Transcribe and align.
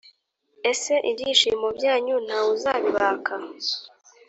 ese 0.71 0.93
ibyishimo 1.11 1.67
byanyu 1.77 2.15
nta 2.25 2.39
wuzabibaka 2.45 3.33